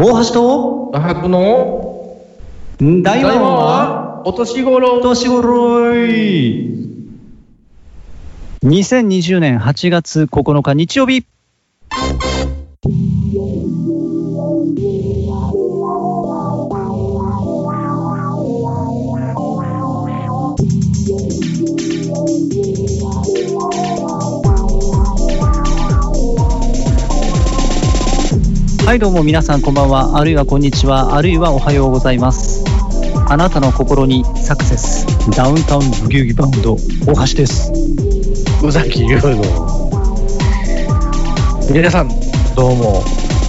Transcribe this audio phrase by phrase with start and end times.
[0.00, 2.14] 大橋と画伯の
[2.80, 5.00] 大大魔魔王ははお年頃。
[5.00, 6.68] 年頃い。
[8.62, 11.26] 2020年8月9日日曜日
[28.88, 30.16] はいどうも皆さんこんばんは。
[30.18, 31.14] あるいはこんにちは。
[31.14, 32.64] あるいはおはようございます。
[33.28, 35.06] あなたの心にサクセス。
[35.36, 36.74] ダウンタウンブギウギバウンド
[37.06, 37.70] 大橋です。
[38.64, 39.42] 宇崎優の。
[41.70, 42.08] 皆さん
[42.56, 43.04] どうも。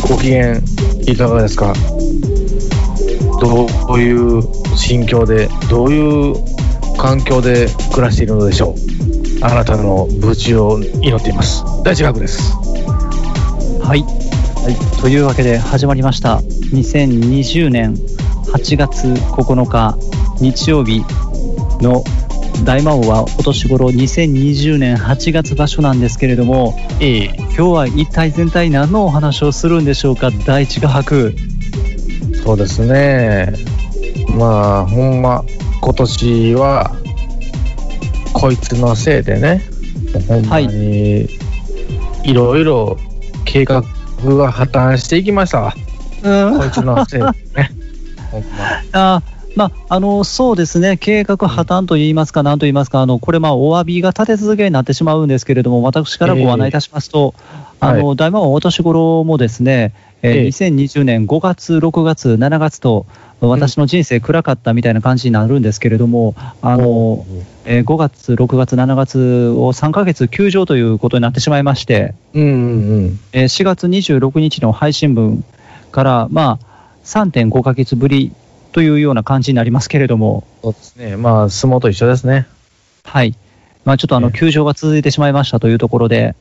[0.09, 0.57] ご機嫌
[1.07, 1.73] いかがですか？
[3.39, 4.41] どういう
[4.75, 6.35] 心境でどういう
[6.97, 9.45] 環境で暮らしているのでしょう？
[9.45, 11.63] あなたの無事を祈っています。
[11.85, 12.51] 大地学です。
[13.81, 14.03] はい、
[14.69, 16.41] はい、というわけで始まりました。
[16.41, 19.97] 2020年8月9日
[20.39, 21.03] 日曜日
[21.81, 22.03] の
[22.63, 30.29] 大魔王はお年頃2020年8月場所なんですけれどもいい今日は一体全体何のお話をするんでしょうか？
[30.45, 31.33] 第一画伯。
[32.43, 33.55] そうですね。
[34.37, 35.43] まあほんま
[35.81, 36.91] 今年は
[38.33, 39.63] こいつのせいでね
[40.27, 41.27] ほんまに
[42.23, 42.99] いろいろ
[43.45, 43.81] 計画
[44.37, 45.73] が破綻していきましたわ。
[46.23, 46.59] うん。
[46.59, 47.71] こいつのせいでね。
[48.31, 48.43] ほん
[48.91, 49.15] ま。
[49.15, 49.21] あ
[49.55, 57.33] まあ、あのそうですね、計画破綻といいますか、なんと言いますか、あのこれ、まあ、お詫びが立て続けになってしまうんですけれども、私からご案内いたしますと、
[57.79, 60.47] あの大魔王お年頃もですね、えーええ。
[60.47, 63.05] 2020年5月、6月、7月と、
[63.41, 67.25] 私の人生暗かったみたいな感じになるんですけれども、あの
[67.65, 73.19] えー5月、6月、7月を3ヶ月休場ということになってしまいまして、うんうんうん。
[73.31, 75.43] えー4月26日の配信分
[75.91, 76.65] から、まあ、
[77.05, 78.33] 3.5ヶ月ぶり
[78.71, 81.17] というような感じになりますけれども、そうですね。
[81.17, 82.47] まあ相撲と一緒ですね。
[83.03, 83.35] はい。
[83.85, 84.37] まあ、ちょっとあの、ええ。
[84.37, 86.35] 休場が続いてしまいましたというところで、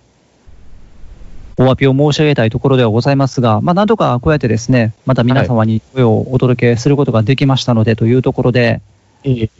[1.61, 8.81] お詫びを申し上げたいところではございますが、まあ、なんとかこうやってですね、また皆様に声をお届けすることができましたのでというところで、
[9.25, 9.51] いい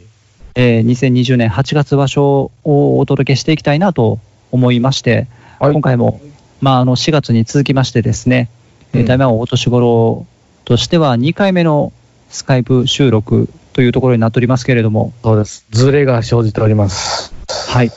[0.55, 4.19] えー2020年8月場所をお届けしていきたいなと
[4.51, 5.27] 思いまして、
[5.59, 5.73] はい。
[5.73, 6.21] 今回も、
[6.61, 8.49] まあ、あの4月に続きましてですね、
[8.93, 9.05] えーうん。
[9.05, 10.25] 大魔王お年頃
[10.63, 11.91] としては2回目の
[12.29, 15.65] スカイプ収録というところになっておりますけれども、そうです。
[15.71, 17.33] ズレが生じております。
[17.67, 17.91] はい。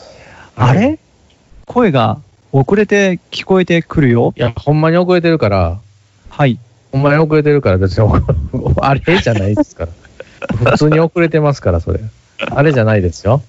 [0.57, 0.99] あれ？
[1.67, 2.19] 声が
[2.53, 4.35] 遅れて聞こえてくるよ。
[4.37, 5.81] いやほんまに遅れてるから
[6.29, 6.59] はい。
[6.93, 8.09] ほんまに遅れてるから別に
[8.81, 12.01] あれじゃないですから普通に遅れてますからそれ
[12.51, 13.43] あれじゃないですよ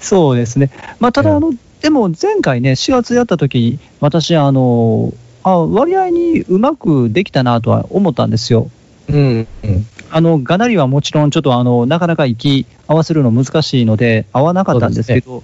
[0.00, 0.70] そうですね。
[1.00, 5.12] まあ、ただ、うんあの、でも前回ね、4月やった時私、あの、
[5.42, 8.70] あ割合にうまくできたなとは思ったんですよ。
[9.08, 15.42] うんうんあの、がなりはもちろん、ちょっとあの、なかなか息合わせるの難しいので、合わなかったんですけど、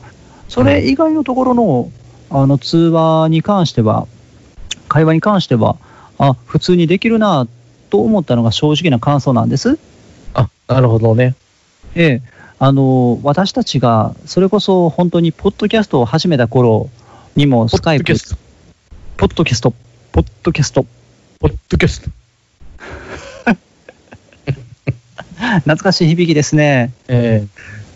[0.49, 1.91] それ以外のところの、
[2.31, 4.07] あの、通話に関しては、
[4.89, 5.77] 会話に関しては、
[6.19, 7.47] あ、普通にできるな
[7.91, 9.79] と思ったのが正直な感想なんです。
[10.35, 11.35] あなるほどね。
[11.95, 12.23] ええ、
[12.59, 16.91] あの私たちがそれこそ本当にポッドキャストを始めた頃
[17.37, 18.05] にもスカイプ、
[19.17, 19.55] ポッドキャスト。
[19.55, 19.73] ポッドキャスト、
[20.13, 20.87] ポッドキャスト、
[21.41, 22.11] ポッドキャスト。
[25.59, 26.93] 懐かしい響きですね。
[27.09, 27.47] え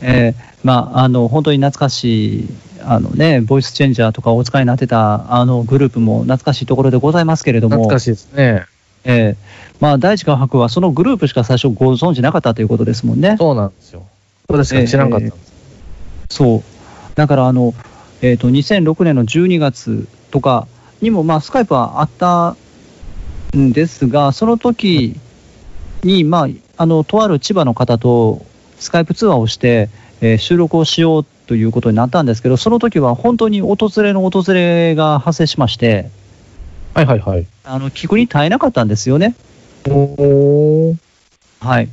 [0.03, 0.35] え。
[0.35, 2.49] え、まあ、あの本当に懐かしい、
[2.91, 8.65] あのね、ボイスチェンジャーとかお使いになってたあのグループも懐かしいところでございますけれども、懐かしいですね。
[9.05, 9.37] ええ。
[9.81, 13.37] まあ、第一画伯はそのグループしか最初ご存知なかったということですもんね。
[13.39, 14.07] そうなんですよ。
[14.89, 15.55] 知らんかったんです。
[16.31, 16.63] そう。
[17.15, 17.75] だから、あの、
[18.23, 20.67] えっ、と、2006年の12月とか
[21.03, 22.57] にも、まあ、スカイプはあった
[23.57, 25.15] んですが、その時
[26.03, 26.49] に、まあ、
[26.79, 28.45] あの、とある千葉の方と
[28.79, 29.91] スカイプ通話をして、
[30.21, 36.11] えー収録をしようということになったんですけど、その時は本当に訪れの訪れが発生しまして、
[36.93, 37.47] はいはいはい。
[37.65, 39.35] あの、聞くに耐えなかったんですよね。
[39.87, 41.89] はい。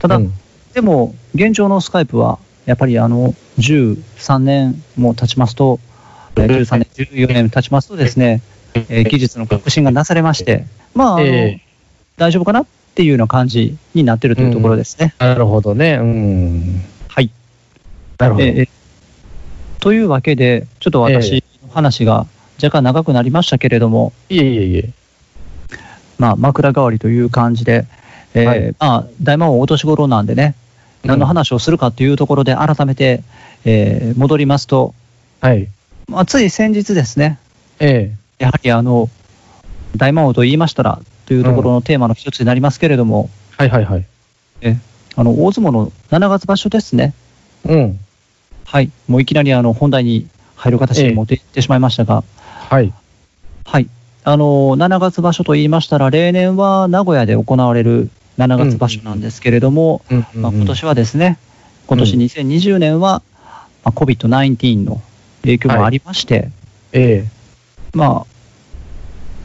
[0.00, 0.32] ただ、うん。
[0.74, 5.78] でも、現状のスカイプは、やっぱりあの、13年も経ちますと、
[6.34, 6.46] えー。
[6.46, 8.42] 13年、14年経ちますとですね、
[8.74, 9.08] えー。
[9.08, 11.60] 技術の革新がなされまして、まあ、え
[12.16, 12.66] 大丈夫かなっ
[12.96, 15.14] ていうような感じになってるというところですね。
[15.20, 15.98] なるほどね。
[16.00, 16.82] うん。
[17.06, 17.30] はい。
[18.18, 18.79] なるほど、えーえー
[19.80, 22.26] というわけで、ちょっと私の話が
[22.62, 24.90] 若干長くなりましたけれども、いえいえいえ。
[26.18, 27.86] まあ、枕代わりという感じで、
[28.34, 28.74] えーはい。
[28.78, 30.54] まあ、大魔王お年頃なんでね、
[31.02, 33.22] 何の話をするかというところで、改めて、
[33.64, 34.94] えー戻りますと、
[35.40, 35.68] はい。
[36.08, 37.38] まあ、つい先日ですね、
[37.78, 39.08] えやはりあの
[39.96, 44.06] 大魔王と言いましたらというところのテーマの一つになりますけれども、えはいはいはい。
[45.16, 47.14] あの大相撲の7月場所ですね、
[47.64, 48.00] うん。
[48.70, 52.22] はい、もういきなりあの本題に入る形に持っていってしまいましたが、
[52.68, 52.92] はい。
[53.64, 53.88] はい、
[54.22, 61.36] あの7月場所と言いましたら、例年は名古屋で行われる7月場所なんですけれども、うんまあ、今年はですね、
[61.88, 62.20] 今年うん。
[62.20, 63.22] 2020年は、
[63.82, 65.02] まあ、COVID-19 の
[65.42, 66.52] 影響もありまして、
[66.92, 67.26] え
[67.92, 68.26] まあ、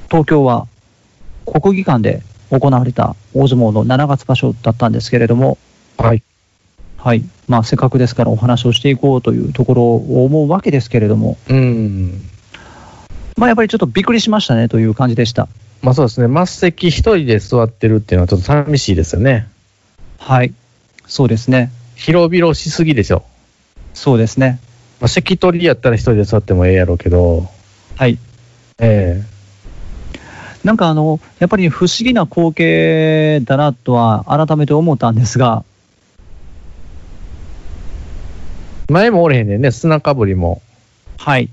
[0.08, 0.68] 東京は
[1.48, 2.22] 国技館で
[2.52, 5.58] 行われた大相撲の7月場所だったんですけれども、
[6.00, 6.22] えはい。
[7.06, 12.20] はいまあ、せっかくですからお話をしていこうというところを思うわけですけれども、うん。
[13.38, 15.48] まあ、やっぱりちょっとびっくりしましたねという感じでした。
[15.84, 16.46] まあそうですね。
[16.48, 19.48] 末席一人で座ってるっていうのはちょっと寂しいですよね。
[20.18, 20.56] はい、
[21.06, 23.22] そうですね、広々しすぎでしょ。
[23.94, 24.60] そうですね、
[25.00, 27.48] まあ、席取りやったら一人で座ってもええやろうけど、
[27.98, 28.18] はい、
[28.80, 29.22] え
[30.64, 35.64] なんかあの、やっぱり不思議な光景だなとは改めて思ったんですが、
[38.88, 40.62] 前もおれへんねんね、砂かぶりも。
[41.18, 41.50] はい。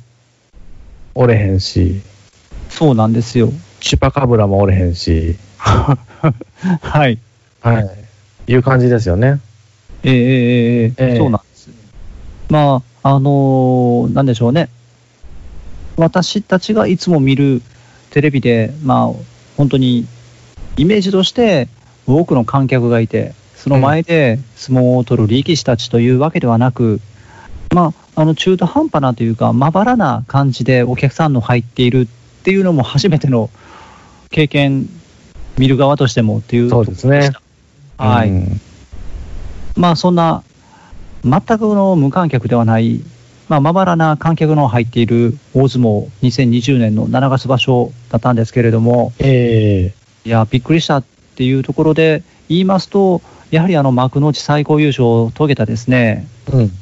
[1.15, 2.03] おれへんし。
[2.69, 3.51] そうなんですよ。
[3.81, 5.37] チュパカブラもおれへんし。
[5.57, 7.19] はい。
[7.63, 8.53] はい。
[8.53, 9.41] いう感じですよね。
[10.03, 11.71] えー、えー、え、そうなんです。
[12.51, 14.69] まあ、あのー、なんでしょうね。
[15.97, 17.63] 私たちがいつも見る
[18.11, 19.13] テレビで、まあ、
[19.57, 20.07] 本当に
[20.77, 21.69] イメージとして
[22.07, 27.01] 多くの観客がいて、その前で相撲を取る力士たちというわけではなく、
[27.73, 32.07] まあ、あの中途半端なというか、まばらな感じでお客さんの入っているっ
[32.45, 33.51] ていうのも初めての
[34.31, 34.89] 経験、
[35.59, 37.33] 見る側としてもっていうそうですねところでし
[37.99, 38.05] た。
[38.05, 38.29] はい。
[38.31, 38.61] うん
[39.77, 40.43] まあそんな、
[41.25, 43.01] 全くの無観客ではない、
[43.49, 49.95] まあまばらな観客の入っている大相撲2020年の7月場所だったんですけれども、え
[50.25, 51.05] えいや、びっくりしたっ
[51.37, 56.73] ていうところで言いますと、やはりあの幕内最高優勝を遂げたですね、うん。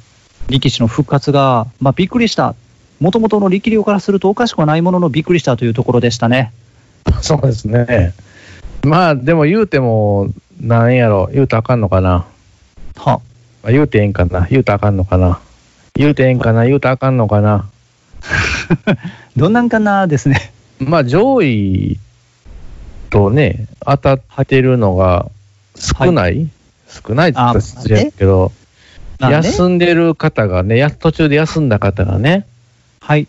[0.51, 2.55] 力士の復活が、まあびっくりした。
[3.01, 6.53] もともとの力量からするとおかしくはないもののびっくりしたというところでしたね。
[7.23, 8.13] そうですね。
[8.83, 10.29] まあ、でも言うても、
[10.61, 12.27] なんやろ、言うたらあかんのかな。
[12.97, 13.21] は、
[13.63, 14.47] まあ、言うてええんかな。
[14.51, 15.41] 言うたらあかんのかな。
[15.95, 16.67] 言うてええんかな。
[16.67, 17.69] 言うたらあかんのかな。
[19.37, 20.53] どんなんかなですね。
[20.79, 21.99] まあ、上位
[23.11, 25.27] とね、当たってるのが
[25.77, 26.49] 少ない、
[26.89, 28.60] 少ないって言ったら失礼だけど、まあ
[29.29, 32.47] ね休んでる方がね、や途中で休んだ方がね、
[33.01, 33.29] はい、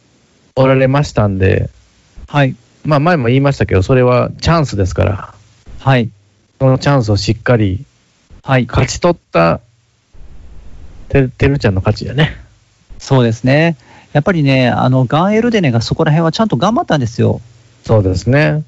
[0.55, 1.69] おられましたんで、
[2.27, 5.33] はい、まあ前も言いましたけど、それはチャンスですから、
[5.79, 6.09] はい、
[6.59, 7.85] そのチャンスをしっかり
[8.43, 8.65] はい。
[8.65, 9.61] 勝ち取った、
[11.09, 12.37] ててるちゃんの勝ちやね。
[12.97, 13.77] そうですね。
[14.13, 17.39] やっぱりね、あの、ガンエルデネがそこら辺はちゃんと頑張ったんですよ。
[17.85, 18.63] そうですね。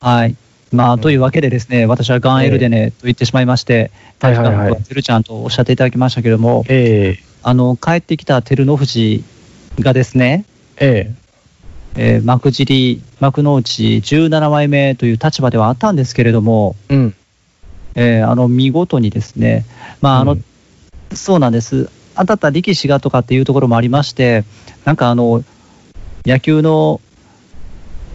[0.00, 0.36] はい。
[0.74, 1.00] まあ、うん。
[1.00, 9.24] というわけでですね、私はガンエルデネと言ってしまいまして、大使館てるちゃんとおっしゃっていただきましたけれども、えあの、帰ってきた照ノ富士
[9.80, 10.44] がですね、
[10.76, 11.24] ええ。
[11.96, 17.14] えー幕尻、幕の内17枚目という立場ではあったんですけれども、えうん。
[17.94, 19.64] えーあの、見事にですね、
[20.00, 20.44] まあ、あの、うん
[21.16, 21.88] そうなんです。
[22.16, 24.44] 当たった力士がとかっていうところもありまして、
[24.84, 25.42] なんかあの、
[26.24, 27.00] 野球の、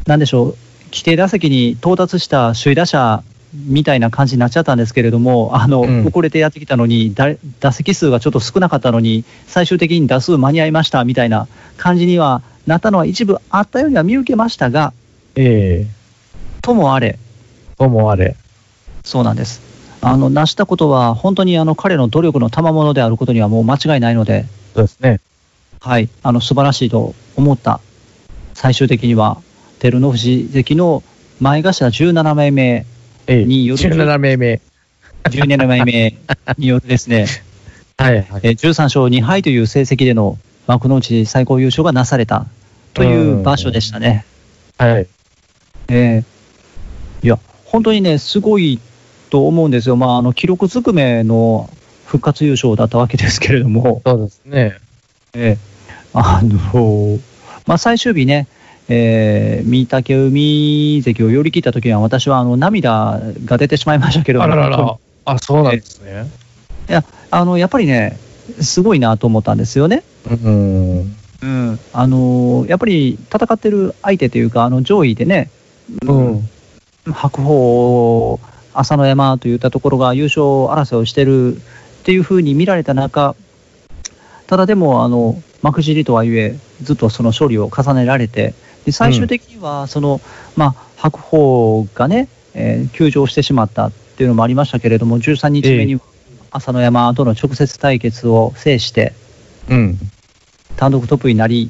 [0.05, 0.57] なんでしょう、
[0.91, 14.93] 規定打席に到達した首位打者みたいな感じになっちゃったんですけれども、あの、うん遅れてやってきたのに、だ打席数がちょっと少なかったのに、最終的に打数間に合いましたみたいな感じにはなったのは一部あったようには見受けましたが、
[15.35, 15.99] ええ
[16.61, 17.17] ともあれ、
[17.77, 18.35] ともあれ。
[19.03, 19.61] そうなんです。
[20.01, 25.19] あの、成したことは、本当にあの彼の努力の賜物であることにはもう間違いないので、そうですね。
[25.79, 27.79] はい、あの素晴らしいと思った、
[28.53, 29.41] 最終的には、
[29.79, 31.03] 照ノ富士関の
[31.39, 32.85] 前頭17枚目、
[33.27, 34.61] ええによる17名目。
[35.23, 36.17] 17枚目
[36.57, 37.27] によるですね、
[37.97, 38.25] はいはい。
[38.43, 42.45] えー13勝2敗という成績での幕内最高優勝がなされた
[42.93, 44.25] という場所でしたね。
[44.77, 45.07] はい。
[45.87, 46.23] えー
[47.21, 48.79] いや、本当にね、すごい
[49.29, 51.69] と思うんですよ、まあ、あの記録ずくめの
[52.05, 54.01] 復活優勝だったわけですけれども。
[54.05, 54.77] そうですね。
[55.33, 55.69] ええ
[56.13, 57.19] あの
[57.67, 58.47] まあ、最終日ね、
[58.89, 64.97] えー、御嶽海関を寄り切った時には、私はあの涙が出てしまいましたけどあらら本ら。
[65.25, 66.29] あ、そうなんですね。
[66.87, 68.17] 当にあのやっぱりね、
[68.61, 70.03] すごいなと思ったんですよね。
[70.29, 71.15] うん。
[71.41, 75.49] うん、あのやっぱり戦ってる相手というか、あの上位でね、
[76.01, 76.49] うん。
[77.05, 78.39] 白鵬
[78.73, 81.59] 朝乃山といったところが優勝争いをしてるっ
[82.03, 83.35] ていうふうに見られた中、
[84.47, 88.53] ただでも、あの、幕尻とはいえ、ずっとその勝利を重ねられて、
[88.89, 90.21] で最終的には、その、
[90.55, 96.01] まあ、白鵬がね、えー休場してしまったっていうのもありましたけれども、13日目には
[96.51, 99.13] 朝乃山との直接対決を制して、
[99.69, 99.97] うん。
[100.75, 101.69] 単独トップになり、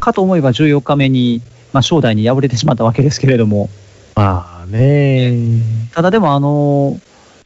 [0.00, 3.68] かと思えば14日目に、まあ、正代に敗れてしまったわけですけれども、
[4.14, 5.32] まあね。
[5.94, 7.00] ただでも、あの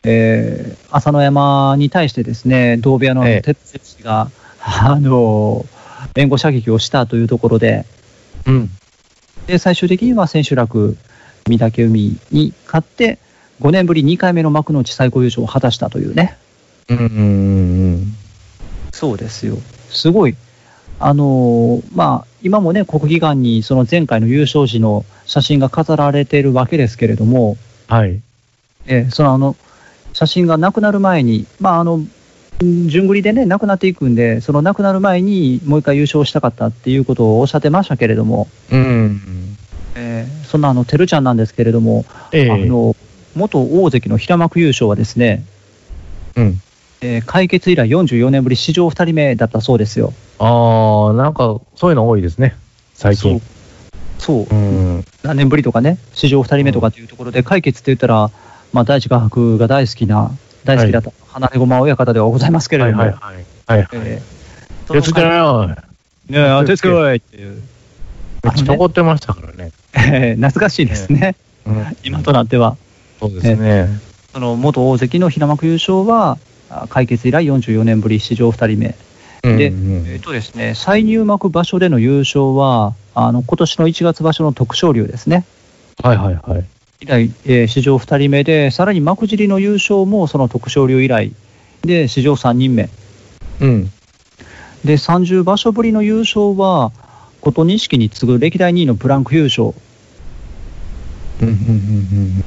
[0.05, 5.65] えー朝乃山に対してですね、同部屋のええ哲也氏が、あの
[6.15, 7.87] 援護射撃をしたというところで、
[8.47, 8.71] うん。
[9.47, 10.97] で最終的には千秋楽、
[11.49, 13.19] 御嶽海に勝って、
[13.61, 16.37] 5年ぶり2回目の幕内最高優勝を果たしたというね、
[16.89, 17.09] うんうんう
[17.97, 18.15] ん。
[18.93, 19.57] そうですよ、
[19.89, 20.37] すごい、
[20.99, 27.57] あのーまあ、今もね、国技館にその前回の優勝時の写真が飾られているわけですけれども、
[27.89, 28.21] はい。
[28.87, 29.57] えーそのあの
[30.13, 32.11] 写真がなくなる前に、まあ、あのん
[32.87, 39.21] 順繰りでね、なくなっていくんで、そのなくなる前にもう一回優勝したかったっていうことをおっしゃってましたけれども、うん。
[39.95, 42.95] えーそんなあの、てるちゃんなんですけれども、ええあの
[43.35, 45.45] 元大関の平幕優勝はですね、
[46.37, 46.61] うん。
[47.01, 50.13] えー解決以来44年ぶり、史上2人目だったそうですよ。
[50.39, 52.55] ああ、なんか、そういうの多いですね。
[52.95, 53.41] 最近。
[54.19, 54.59] そう、そうう
[54.99, 55.05] ん。
[55.23, 58.31] 何年ぶりとかね、史上2人目とかっていうところで、解決って言ったら、
[58.73, 60.31] まあ、大地画伯が大好きな、
[60.65, 63.45] 大好きだった、花ねごま親方ではございますけれども、はいはいはい。
[63.67, 64.09] はいはい。
[64.09, 64.43] えー
[64.93, 65.69] 手つけなよ。
[65.69, 65.77] ね
[66.31, 67.63] え、当てつけいっていう、
[68.43, 69.73] めっちゃ怒ってましたからね。
[69.95, 71.97] えー懐かしいですね、うん。
[72.03, 72.77] 今となっては。
[73.21, 73.89] そうですね。
[74.33, 76.39] その元大関の平幕優勝は、
[76.71, 78.95] あ解決以来44年ぶり、史上2人目。
[79.43, 85.45] でうんえっ、とですね、再入幕場所での優勝は、あの今年の1月場所の徳勝龍ですね。
[86.03, 86.65] はいはいはい。
[87.03, 91.33] 以来、えー史上2人目で、さらに幕尻の優勝もその徳勝龍以来
[91.83, 92.89] で、史上3人目。
[93.61, 93.91] うん。
[94.85, 96.93] で、30場所ぶりの優勝は、
[97.41, 99.75] 琴錦に次ぐ歴代2位のブランク優勝。
[101.41, 102.45] うんうんうん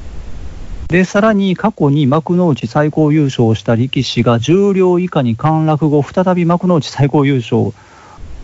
[0.87, 7.73] で、さらに過去に幕内最高優勝をした力士が重量以下に陥落後、再び幕内最高優勝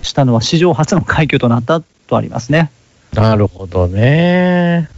[0.02, 2.72] したのは史上初の快挙となったとありますね。
[3.14, 4.90] なるほどね。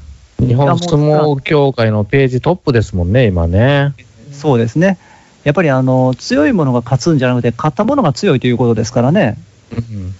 [0.48, 3.94] 日本相撲協会のページトップですもんね、今ね。
[4.32, 4.98] そうですね。
[5.44, 9.38] やっぱりあの強いものが勝つんじゃなくて、勝ったものが強いということですからね、
[9.72, 10.14] うん。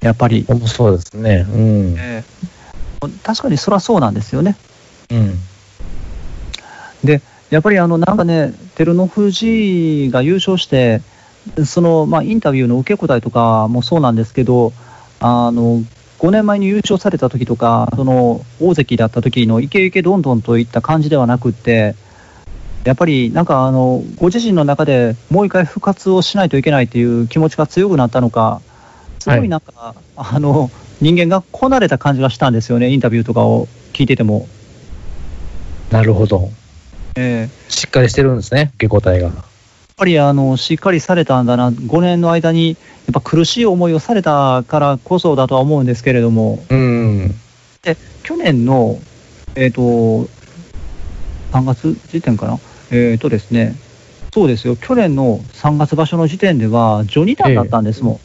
[0.00, 0.44] やっぱり。
[0.48, 1.46] 面そうですね。
[1.48, 1.94] うん。
[1.98, 2.56] えー
[3.22, 4.56] 確かにそりゃそうなんですよね。
[5.10, 5.38] うん。
[7.04, 11.02] で、やっぱりあのなんかね、照ノ富士が優勝して、
[11.64, 14.72] そのまあ、インタビューの受け答えとかもそうなんですけど、
[15.20, 15.82] あの
[16.18, 21.94] 5年前に優勝された時とか、その大関だった時のイケイケどんどんといった感じではなくって、
[22.84, 28.60] やっぱりなんかあのご自身の中でもう一回復活をしないといけないという気持ちが強くなったのか、
[29.18, 30.70] すごいなんか、あの
[31.00, 34.48] 人間がこなれた感じがしたんですよね、インタビューとかを聞いてても。
[35.90, 36.50] なるほど。
[37.16, 39.32] えーしっかりしてるんですね、受け答えが。
[39.98, 42.74] やっぱりあのしっかりされたんだな、5年の間にや
[43.12, 47.34] っぱ苦しい思いをされたからこそだとは思うんですけれども、うん。
[48.22, 48.98] 去年の、
[49.54, 52.58] えっと3月時点かな、
[52.90, 53.74] えっとですね、
[54.34, 58.20] そうですよ、去年の3月場所の時点では、ジョニダンだったんですも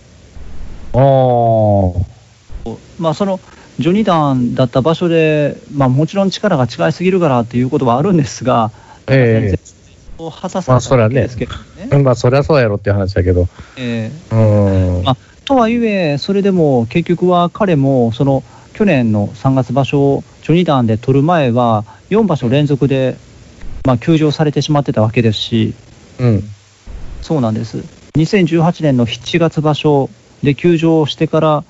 [0.93, 0.99] ん。
[0.99, 2.75] ああ。
[2.99, 3.39] まあ、その
[3.79, 8.71] ジョニダンだった場所で、まあ、もちろん力が違いすぎるからっていうことはあるんですが、
[9.07, 9.80] えを
[10.29, 11.89] 果たされたわけですけどね。
[11.91, 13.47] えまあ、そりゃそうやろって話だけど。
[13.77, 15.03] ええうん。
[15.03, 23.15] まとはいえ、それでも結局は彼もその去年の3月場所をジョニダンで取る前は、4場所連続で、
[23.85, 25.73] まあ、休場されてしまってたわけですし、
[26.19, 26.43] うん。
[27.21, 27.83] そうなんです。
[28.17, 30.09] 2018年の7月場所
[30.43, 31.63] で休場してから、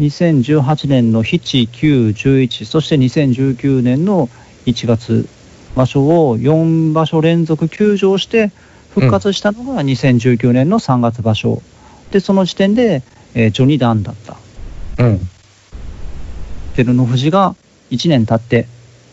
[0.00, 4.28] 2018年の7、9、11、そして2019年の
[4.66, 5.26] 1月
[5.76, 8.50] 場所を4場所連続休場して
[8.94, 11.62] 復活したのが2019年の3月場所。
[12.10, 13.02] で、その時点で、
[13.34, 14.36] えージョニダンだった。
[15.04, 15.20] うん。
[16.74, 17.54] 照ノ富士が
[17.90, 18.66] 1年経って、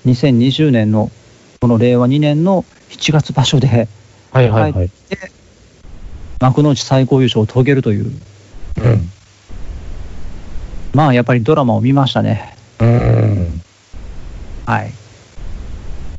[0.05, 1.11] 2020年の
[1.59, 3.89] この令和2年の7月場所で
[4.31, 4.91] はいはいはい。
[6.39, 9.09] 幕内最高優勝を遂げるという、うん。
[10.93, 12.55] まあやっぱりドラマを見ましたね。
[12.79, 13.61] うん。
[14.65, 14.91] はい。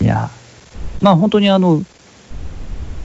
[0.00, 0.30] いや、
[1.04, 1.82] まあ本当にあの、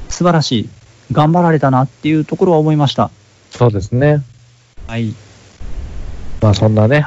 [0.08, 0.70] 素晴らしい、
[1.12, 3.12] 頑張られたなっていうところは思いました。
[3.51, 4.24] そうですね。
[4.88, 5.13] はい。
[6.41, 7.06] まあそんなね、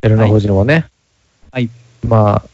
[0.00, 0.86] 照ノ富士もね、
[1.52, 1.68] はい。
[2.06, 2.48] まあ、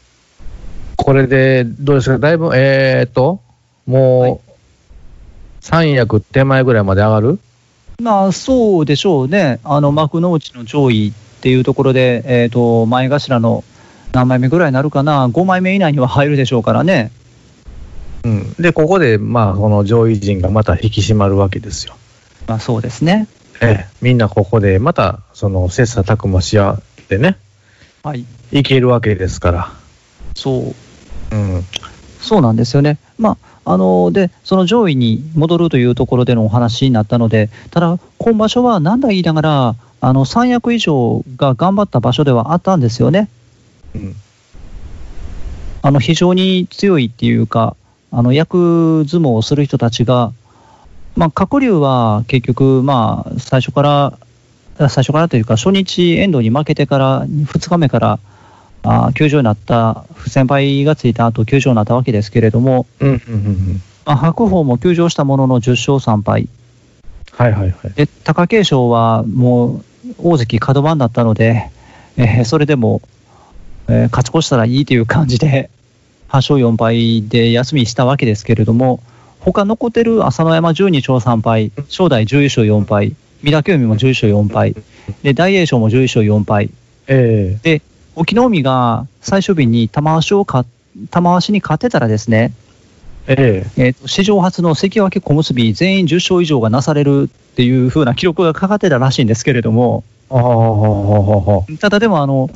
[0.97, 3.39] これで、どうですか、だいぶ、えーっと、
[3.85, 4.51] もう、
[5.61, 7.39] 三役手前ぐらいまで上がる？
[8.01, 9.61] まあ、そうでしょうね。
[9.63, 13.63] あの、幕の内の上位っていうところで、えっ、と、前頭の
[14.11, 17.11] 何枚目ぐらいになるかな、5枚目以内には入るでしょうからね。
[18.25, 18.53] うん。
[18.53, 21.95] で、ここで、まあ、この上位陣がまた引き締まるわけですよ。
[22.47, 23.27] まあ、そうですね。
[23.61, 27.37] ええ、みんなここで、また、その、切磋琢磨し合ってね、
[28.03, 28.25] はい。
[28.51, 29.71] いけるわけですから。
[30.35, 30.73] そ
[31.31, 31.35] う。
[31.35, 31.63] うん。
[32.19, 32.97] そうなんですよね。
[33.17, 43.29] まあ、あので、その上位に戻るというところでのお話になったので、ただ、今場所はなんだ言いながら、あの三役以上が頑張った場所ではあったんですよね。
[43.95, 44.15] うん。
[45.81, 47.75] あの非常に強いっていうか、
[48.17, 50.31] あの役相撲をする人たちが、
[51.17, 58.19] まあ、鶴竜は結局、まあ、最初から、最初からというか、初日、遠藤に負けてから、2日目から、
[58.83, 63.81] あー休場になった、不先輩がついた後、休場になったわけですけれども、うん、うん、うん。
[64.05, 66.47] まあ、白鵬も休場したものの10勝3敗、
[67.33, 67.93] はいはいはい。
[67.95, 71.69] で貴景勝はもう大関角番だったので、
[72.15, 73.01] えーそれでも、
[73.89, 75.74] えー勝ち越したらいいという感じで、8
[76.37, 79.01] 勝4敗で休みしたわけですけれども、
[79.39, 84.75] 他残ってる朝乃山12勝3敗、正代11勝4敗、御嶽海も11勝4敗、
[85.23, 86.69] で大栄翔も11勝4敗、
[87.07, 87.81] えで
[88.17, 90.65] 隠岐の海が最終日に玉鷲をか
[91.11, 92.53] 玉鷲に勝ってたらですね、
[93.27, 93.83] ええ。
[93.85, 102.49] えーと史上初の関脇小結全員10勝以上がなされるっていう風な記録がかかってたらしいんですけれども、えあただでもあの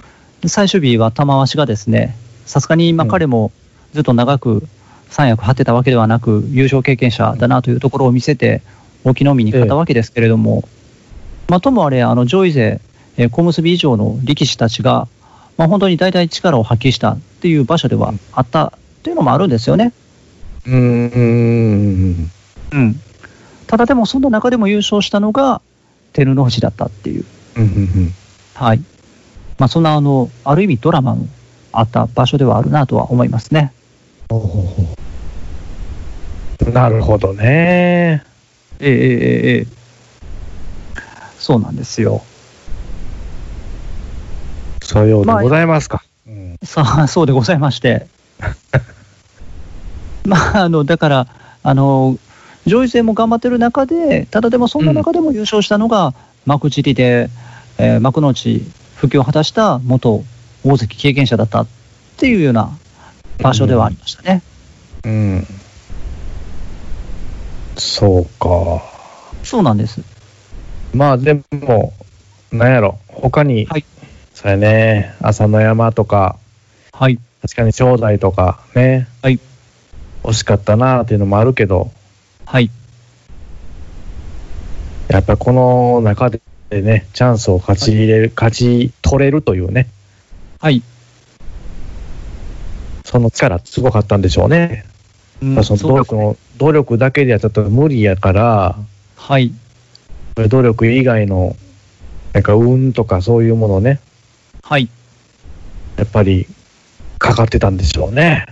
[0.48, 3.52] 最終日は玉鷲がですね、さすがにまあうん彼も
[3.94, 4.68] ずっと長く
[5.10, 8.62] 三役張ってたわけではなく、優勝経験者だなというところを見せて、
[9.06, 10.68] 隠岐の海に勝ったわけですけれども、
[11.48, 12.82] まあ、ともあれ、あの上位勢、
[13.18, 15.08] えー小結以上の力士たちが、
[15.58, 18.72] まあ、本当に大体力を発揮したっていう場所ではあったっ
[19.04, 19.92] ていうのもあるんですよね。
[20.66, 22.32] うーん。
[22.72, 22.96] うん、
[23.68, 25.62] ただでも、そんな中でも優勝したのが
[26.14, 28.14] 照ノ富士だったっていう、うん、うん、
[28.54, 28.82] はい
[29.58, 31.28] まあ、そんなあのある意味ドラマの
[31.72, 33.74] あった場所ではあるなとは思いますね。
[34.30, 34.36] う
[36.70, 36.74] ん。
[36.74, 38.24] なるほどね。
[38.80, 39.68] ええええええ
[41.38, 42.24] そうなんですよ。
[44.82, 46.04] そういうようでございますか。
[46.28, 46.58] うん。
[46.64, 48.08] さあ、そうでございまして。
[50.26, 51.28] まあ、あの、だから、
[51.64, 52.18] あの、
[52.68, 56.14] 上位勢も頑張ってる中で、ただでもそんな中でも優勝したのが、
[56.46, 57.30] 幕尻で、
[57.78, 58.62] えー幕の内
[58.96, 60.24] 復帰を果たした元
[60.66, 61.68] 大関経験者だったっ
[62.18, 62.78] ていうような
[63.42, 64.42] 場所ではありましたね。
[65.06, 65.48] うん。
[67.78, 68.84] そうか。
[69.44, 70.02] そうなんです。
[70.94, 71.94] まあでも、
[72.52, 73.86] なんやろ、他に、はい
[74.34, 76.38] そうやね、朝の山とか、
[76.94, 77.20] はい。
[77.42, 79.40] 確かに正代とかね、はい
[80.24, 81.92] 惜しかったなっていうのもあるけど、
[82.46, 82.70] はい。
[85.08, 89.88] やっぱりこの中でね、チャンスを勝ち入れる、勝ち取れるというね、
[90.60, 90.84] はい。
[93.10, 94.86] その力すごかったんでしょうね。
[95.42, 98.76] うんその努力の、努力だけではちょっと無理やから、
[99.16, 99.52] はい。
[100.36, 101.56] 努力以外の、
[102.34, 104.00] なんか運とかそういうものね、
[104.62, 104.90] はい。
[105.98, 106.46] やっぱり
[107.18, 108.46] かかってたんでしょうね。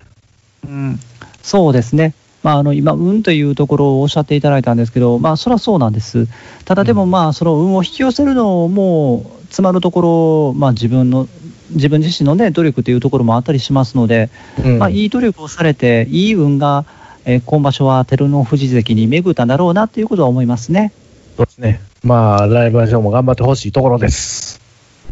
[0.65, 0.99] うん、
[1.43, 6.27] そうですね、まあ、あの今、運というところをおっしゃっていただいたんですけど、まあ、それはそうなんです、
[6.65, 11.27] ただでも、うんまあ、その運を引き寄せるのも、つまるところ、まあ、自分の
[11.71, 14.29] 自分自身の、ね、努力というところもあったりしますので、
[14.63, 16.85] うんまあ、いい努力をされて、いい運が、
[17.25, 20.93] えー今場所は照ノ富士関に巡ったんだろうなということは思いますね。
[21.35, 21.81] そうですね。
[22.03, 24.61] まあ、ライブショーも頑張ってほしいところです。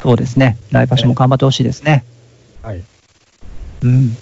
[0.02, 2.06] そうですね、来場所も頑張ってほしいですね。
[2.62, 2.84] はい。
[3.84, 4.16] うん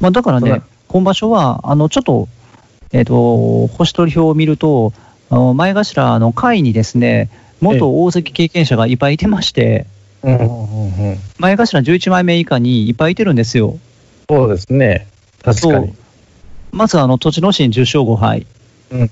[0.00, 2.28] まあ、だからね、今場所は、あのちょっと、
[2.92, 4.92] えっ、と、星取り表を見ると、
[5.54, 9.86] 前頭の会にですね、元大関経験者がいっぱいいてまして、
[10.24, 11.18] うんうんうんうん。
[11.38, 13.78] 前頭11枚目以下にいっぱいいてるんですよ。
[14.28, 15.06] そうですね。
[15.42, 15.94] 確かに。
[16.72, 18.46] まず、あの、栃ノ心10勝5敗。
[18.90, 19.10] うん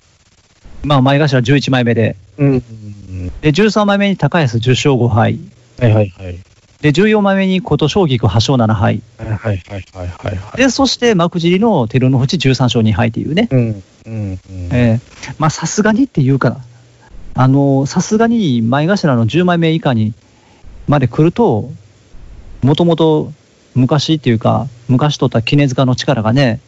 [0.84, 2.16] まあ、前頭11枚目で。
[2.38, 3.32] うんうんうん。
[3.40, 5.38] で、13枚目に高安10勝5敗。
[5.78, 6.38] はいはいはい。
[6.80, 9.00] で、14枚目に琴奨菊8勝7敗。
[9.18, 10.56] はいはいはいはいはいはい。
[10.56, 13.48] で、そして幕尻の照ノ富士13勝2敗っていうね。
[13.52, 14.40] うんうんうん。
[14.72, 16.58] ええまあさすがにっていうか、
[17.34, 20.12] あのさすがに前頭の10枚目以下に
[20.86, 21.70] まで来ると、
[22.62, 23.32] もともと
[23.74, 26.60] 昔っていうか、昔取った杵塚の力がね、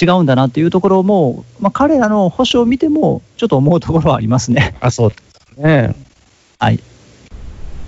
[0.00, 4.76] 違うんだなっていうところも、まあ、彼らの星を見ても、ちょっと思うところはありますね。
[4.80, 5.16] あ、そうで
[5.56, 5.94] すね。
[6.58, 6.80] はい。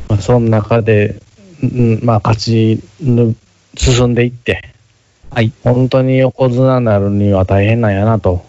[0.09, 1.21] まあ、その中で、
[1.63, 3.37] うん、まあ、勝ちぬ、
[3.77, 4.71] 進んでいって、
[5.31, 5.53] はい。
[5.63, 8.45] 本当に横綱になるには大変なんやなと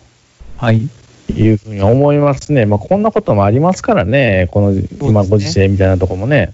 [0.57, 0.89] はい。
[1.35, 2.65] いうふうに思いますね。
[2.65, 6.53] まあ、こんなこともありますからね、この今ご時世みたいなとこもね。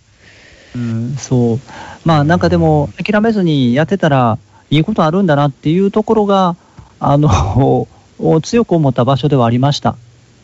[0.78, 1.60] うん、そう。
[2.06, 4.38] まあなんかでも、諦めずにやってたら
[4.70, 6.56] いいことあるんだなっていうところが、
[7.00, 7.88] あの、
[8.20, 9.96] を 強く思った場所ではありました。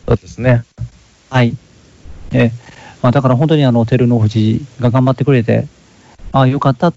[0.08, 0.64] そうですね。
[1.30, 1.54] はい。
[2.32, 2.50] え
[3.00, 5.68] まあ、だから本当にあの、照ノ富士が頑張ってくれて、
[6.32, 6.92] ああ、よかった。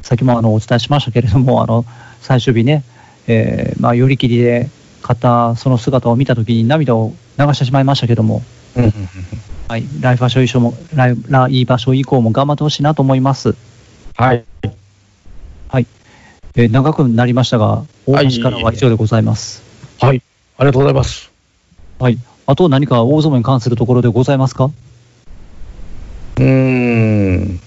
[0.00, 1.84] さっきもあの、お伝えしましたけれども、あの、
[2.20, 2.84] 最終日ね、
[3.26, 4.70] えーまあ、寄り切りで
[5.02, 8.42] 勝ったその姿を見たときに涙を流してしまいましたけども、
[9.68, 9.86] はい。
[10.00, 13.54] 来場所以上も、来、来場所以降も頑張ってほしいなと思います。
[14.16, 14.44] はい。
[16.54, 19.62] えー長くなりましたが、大橋からは以上でございます。
[19.98, 20.20] はい。
[20.58, 21.32] ありがとうございます。
[21.98, 22.18] はい。
[22.44, 24.66] あと何か大相撲に関するところでございますか？
[24.66, 27.58] うーん。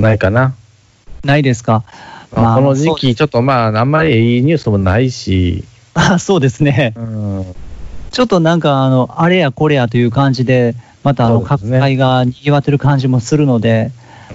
[0.00, 0.56] ないかな。
[1.22, 1.84] ないですか？
[2.34, 5.62] まあこの時期、ちょっとまあ、あんまりいいニュースもないし、
[5.94, 6.94] あそうですね。
[6.96, 7.54] うん。
[8.10, 13.92] ちょっとなんか、あの、あれやこれやという感じで、またあの、各界が賑わってる感じもするので、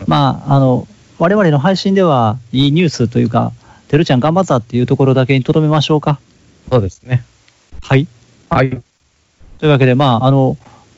[0.07, 0.87] まあ、あの、
[1.19, 3.51] 我々の配信では、いいニュースというか、
[3.87, 6.19] てるちゃん頑張ったっていうところだけにとどめましょうか。
[6.71, 7.23] そうですね。
[7.81, 8.07] はい。
[8.49, 8.69] はい。
[9.59, 10.57] というわけで、まあ、あの、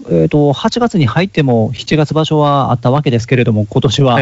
[0.10, 4.18] えっ、と、8月に入っても7月場所はあったわけですけれども、今年は、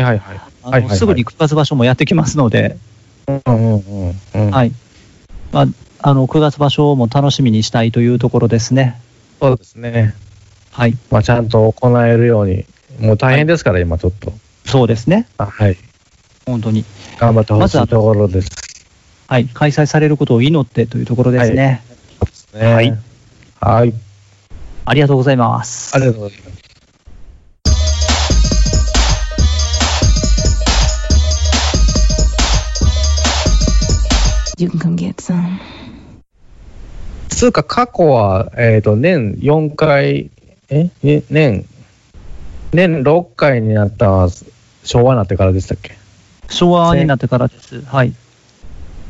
[0.95, 2.77] すぐに9月場所もやってきますので、
[3.27, 4.51] うんうんうんうん。
[4.51, 4.71] はい。
[5.51, 5.67] まあ、
[6.07, 9.01] あの、9月場所も楽しみにしたいというところですね。
[9.41, 10.13] そうですね。
[10.69, 10.95] はい。
[11.09, 12.63] まあ、ちゃんと行えるように、
[12.99, 14.31] もう大変ですから、今ちょっと。
[14.65, 15.27] そうですね。
[15.39, 15.77] あはい。
[16.45, 16.85] 本当に。
[17.17, 18.51] 頑張ってほしまずはいところです。
[19.27, 19.47] はい。
[19.47, 21.81] 開催されることを祈ってというところですね。
[22.19, 22.73] そうですね。
[22.75, 22.97] はい。
[23.59, 23.93] はい。
[24.85, 25.95] ありがとうございます。
[25.95, 26.65] ありがとうございます。
[34.59, 35.74] You can come get some.
[37.35, 40.31] つうか、過去は、えっ、と、年4回、
[40.69, 40.89] え？
[41.03, 41.21] え？
[41.29, 41.65] 年、
[42.71, 44.29] 年6回になったのは
[44.83, 45.97] 昭和になってからでしたっけ？
[46.49, 47.81] 昭和になってからです。
[47.81, 48.13] はい。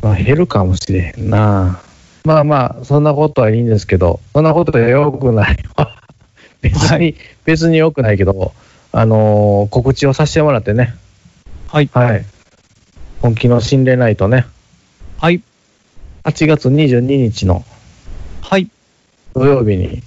[0.02, 1.80] まあ、減るかもしれへんな。
[2.24, 6.02] まあまあ、そんなことはいいんですけど、そんなことは良くないわ。
[6.62, 8.54] 別に、はい別に良くないけど、
[8.92, 10.96] あのー告知をさせてもらってね。
[11.68, 11.90] はい。
[11.94, 12.26] はい。
[13.22, 14.48] 本気の心霊ナイトね。
[15.20, 15.44] はい。
[16.24, 17.75] 8月22日のはい。
[19.36, 20.02] 土曜日に、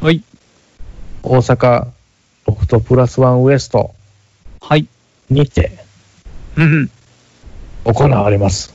[0.00, 0.22] はい。
[1.22, 1.88] 大阪
[2.46, 3.94] ロフトプラスワンウエスト
[4.58, 4.88] はい。
[5.28, 5.78] にて
[6.56, 6.90] うん
[7.84, 7.92] うん。
[7.92, 8.72] 行われます。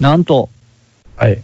[0.00, 0.48] なんと、
[1.18, 1.42] はい。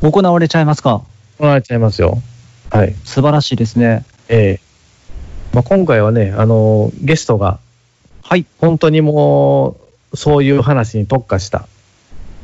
[0.00, 1.02] 行われちゃいますか？
[1.40, 2.22] 行われちゃいますよ。
[2.70, 2.94] はい。
[3.04, 4.04] 素晴らしいですね。
[4.28, 4.60] ええ
[5.52, 7.58] まあ、今回はね、あのーゲストが
[8.22, 8.46] はい。
[8.60, 9.76] 本当にも
[10.12, 11.66] う、そういう話に特化した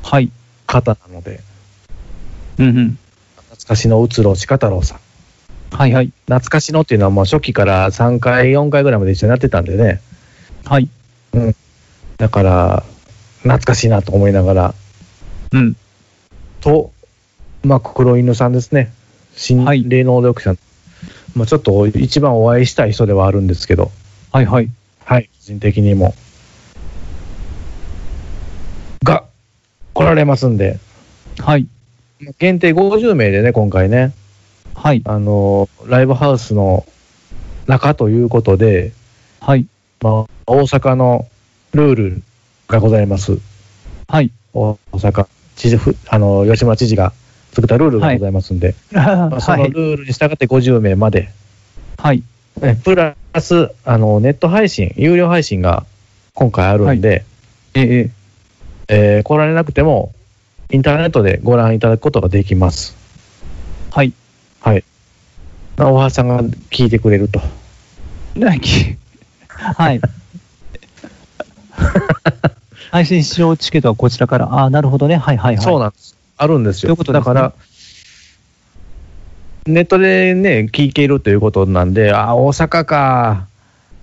[0.03, 0.33] はい。
[0.67, 1.39] 方なので、
[2.59, 2.99] うんうん。
[3.71, 4.99] 懐かしのうつろしか太郎さん。
[5.77, 6.13] はいはい。
[6.27, 10.01] 懐かしのっていうのはもう初期から3回、4回ぐらいまで一緒になってたんでね。
[10.65, 10.89] はい。
[12.17, 12.83] だから、
[13.43, 14.75] 懐かしいなと思いながら、
[15.53, 15.77] うん。
[16.61, 16.91] と、
[17.63, 18.93] まあ、黒犬さんですね。
[19.37, 20.57] 心はい霊能力者。
[21.37, 23.93] まあ、ちょっと一番お会いしたい人ではあるんですけど、
[24.33, 24.69] はいはい。
[25.05, 26.17] はい、個人的にも。
[29.05, 29.27] が、
[29.95, 30.81] 来られますんで、
[31.39, 31.69] はい。
[32.39, 34.13] 限定50名でね、今回ね、
[34.75, 35.03] はい。
[35.05, 36.87] あの、ライブハウスの
[37.67, 38.93] 中ということで、
[39.41, 39.67] はい。
[40.03, 40.13] まあ、
[40.47, 41.27] 大阪の
[41.73, 42.23] ルール
[42.69, 43.39] がございます。
[44.09, 44.31] はい。
[44.53, 47.13] 大阪知事府、あの、吉村知事が
[47.53, 49.63] 作ったルールがございますんで、 まあ、そはい。
[49.63, 51.31] のルールに従って50名まで、
[51.97, 52.23] はい。
[52.63, 55.87] えプラス、あの、ネット配信、有料配信が
[56.35, 57.25] 今回あるんで、
[57.75, 58.11] ええ。
[58.89, 60.13] えー来られなくても、
[60.73, 62.97] インターネットでご覧いただくことができます。
[63.91, 64.13] はい。
[64.61, 64.85] はい。
[65.77, 67.41] まあ大橋さんが聞いてくれると。
[69.49, 70.01] はい。
[72.93, 74.47] 配信視聴チケットはこちらから。
[74.47, 75.17] ああ、なるほどね。
[75.17, 75.65] はいはいはい。
[75.65, 76.17] そうなんです。
[76.37, 76.89] あるんですよ。
[76.89, 77.53] ということねだから、
[79.67, 83.47] ネットでね、聞けるということなんで、あ、大阪か、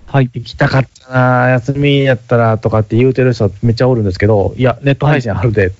[0.06, 0.30] はい。
[0.32, 5.72] 行きたかったな、休みやったらとかって言うてる人めっちゃおるんですけど、いや、ネット配信あるで、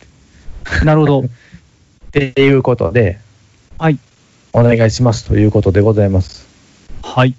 [0.85, 1.21] なるほど。
[1.21, 1.25] っ
[2.11, 3.19] ていうことで、
[3.79, 3.99] はい。
[4.53, 6.47] お願いしますということでございます。
[7.03, 7.35] はい。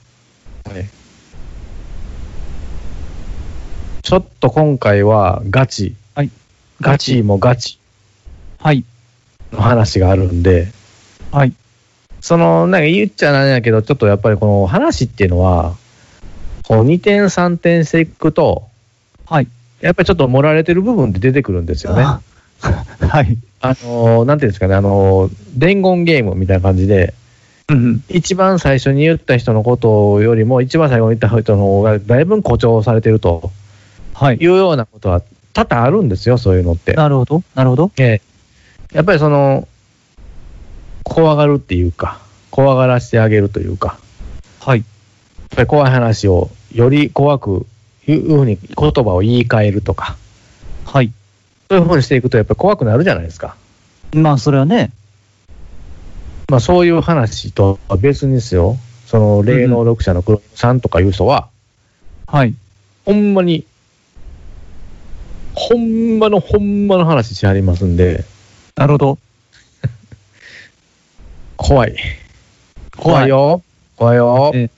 [4.09, 5.95] ちょっと今回はガチ、
[6.81, 7.77] ガチもガチ
[8.57, 8.83] はい。
[9.51, 10.71] の話があるんで、
[11.31, 11.53] はい。
[12.21, 15.75] その、なんか言っちゃなんやけど、ちょっとやっぱりこの話っていうのは、
[16.67, 18.67] こう2点3点していくと、
[19.25, 19.47] はい。
[19.81, 22.03] やっぱりちょっと盛られてる部分って出てくるんですよね。
[22.03, 22.21] あ
[23.07, 23.37] はい。
[23.61, 27.13] あのーなんていうんですかね、あのー伝言ゲームみたいな感じで、
[27.69, 28.03] うん。
[28.09, 33.51] 一番最初に言った人のことよりも、一番最後に言った人の方がだいぶ誇張されてると
[34.13, 34.39] はいい。
[34.39, 35.21] うようなことは
[35.53, 36.93] 多々あるんですよ、そういうのって。
[36.93, 37.43] なるほど。
[37.55, 37.91] なるほど。
[37.97, 38.21] ええ
[38.93, 39.67] やっぱりその、
[41.03, 42.19] 怖がるっていうか、
[42.49, 43.99] 怖がらせてあげるというか、
[44.59, 44.79] はい。
[44.79, 44.85] やっ
[45.55, 47.67] ぱり怖い話をより怖く
[48.07, 50.17] いうふうに言葉を言い換えるとか、
[50.85, 51.11] はい。
[51.69, 53.55] そういうふうにしていくとやっぱり怖くなるじゃないですか。
[54.13, 54.91] まあ、それはね、
[56.49, 61.47] まあそういう話とは別にですよ、その霊能力者の黒犬さんとかいう人は、
[62.25, 62.55] はい。
[63.05, 63.65] ほんまに、
[65.53, 68.25] ほんまのほんまの話しはりますんで、
[68.75, 69.19] なるほど。
[71.55, 71.95] 怖い。
[72.97, 73.61] 怖いよ。
[73.95, 74.51] 怖いよ。
[74.55, 74.71] え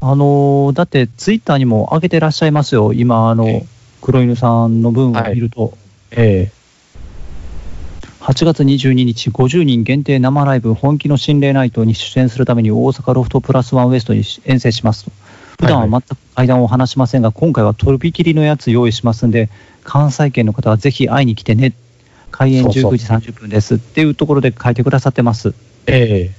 [0.00, 2.94] あのーだって、ツイッターにも上げてらっしゃいますよ。
[2.94, 3.66] 今、あのえ、
[4.00, 5.76] 黒犬さんの分を見ると、
[6.12, 6.50] え
[8.20, 15.10] 8月22日、50人限定生ライブ、本気の心霊ナイトに出演するために大阪ロフトプラスワンウエストに遠征しますと。
[15.58, 19.48] 普段は全く階段を話しませんが、今回はとびきりのやつ用意しますんで、
[19.84, 21.72] 関西圏の方はぜひ会いに来てね。
[22.30, 25.54] 開演そうそう19時30分ですっていうところで書いてくださってます。
[25.86, 26.30] ええ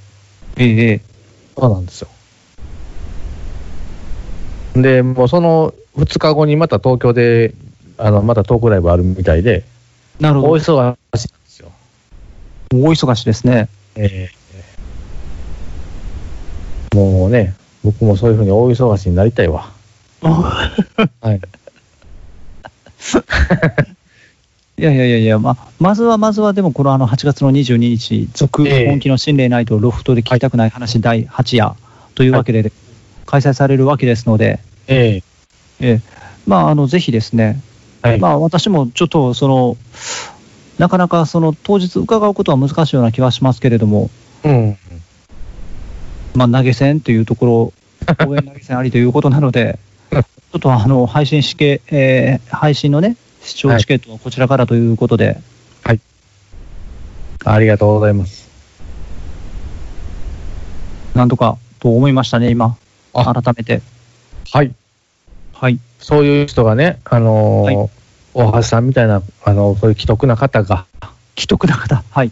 [0.58, 1.02] えええええ
[1.58, 2.08] そうなんですよ。
[4.76, 7.54] で、もうその2日後にまた東京で、
[7.98, 9.64] あの、またトークライブあるみたいで、
[10.20, 10.54] 大なるほど。
[10.56, 11.72] 忙しいんですよ。
[12.74, 13.70] 大忙しですね。
[13.96, 14.42] ええ
[16.96, 19.72] もうね、僕もそういうふうに大忙しになりたいわ。
[20.22, 20.70] は
[21.32, 21.42] い。
[24.78, 31.76] いやいやいやいや、まあ、まずはまずはでもこのあの8月の22日、続ええ本気の心霊ナイトロフトで聞きたくない話第8夜
[32.16, 32.72] というわけで、
[33.26, 35.22] 開催されるわけですので、え
[35.80, 36.02] えええ
[36.48, 37.62] まあ、あのぜひですね、
[38.02, 38.20] はい。
[38.20, 39.78] まあ、私もちょっとその、
[40.78, 44.10] なかなかその当日伺うことは難しいような気はしますけれども、
[44.44, 44.78] うん。
[46.34, 47.74] まあ、投げ銭というところ、
[48.28, 49.78] 応援投げ銭ありということなので、
[50.12, 55.40] ちょっとあの配信しけ、えー配信のね、視聴チケットはこちらからということで、
[57.44, 58.50] ありがとうございます。
[61.16, 62.78] なんとかと思いましたね、今、
[63.14, 63.82] あ改めて。
[64.52, 64.74] はい。
[65.54, 65.80] はい。
[66.02, 67.90] そういう人がね、あのーは
[68.34, 70.86] 大橋さんみたいな、あのそういう既得な方が、
[71.38, 72.04] 既得な方？
[72.10, 72.32] はい。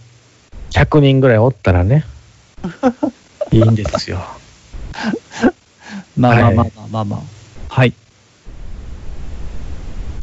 [0.71, 2.05] 100人ぐらいおったらね、
[3.51, 4.19] いいんですよ。
[6.17, 7.21] まあまあまあはいまあまあまあ。
[7.69, 7.93] はい。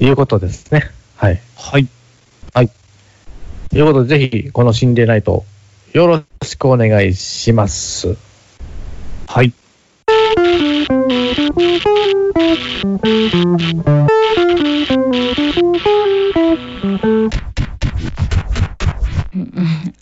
[0.00, 0.90] いうことですね。
[1.16, 1.40] はい。
[1.56, 1.88] はい。
[3.76, 5.44] ということで、ぜひ、この心霊ナイト、
[5.92, 8.16] よろしくお願いします。
[9.26, 9.52] はい。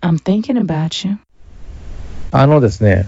[0.02, 1.18] I'm thinking about you.
[2.30, 3.06] あのですね、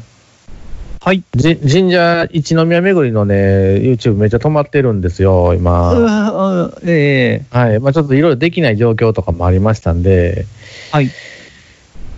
[1.00, 1.22] はい。
[1.34, 3.34] じ神社一宮巡りのね、
[3.76, 5.92] YouTube めっちゃ止まってるんですよ、今。
[5.92, 7.80] うーええはい。
[7.80, 10.46] まあちょっといろいろできない状況とかもありましたんで、
[10.90, 11.10] はい。